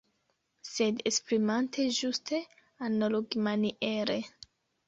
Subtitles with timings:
[0.69, 2.41] Sed esprimante ĝuste
[2.89, 4.21] analogimaniere.